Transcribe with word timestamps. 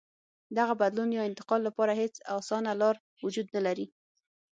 دغه 0.57 0.73
بدلون 0.81 1.09
یا 1.17 1.21
انتقال 1.29 1.61
لپاره 1.67 1.93
هېڅ 2.01 2.13
اسانه 2.37 2.71
لار 2.81 2.95
وجود 3.25 3.47
نه 3.55 3.61
لري. 3.65 3.85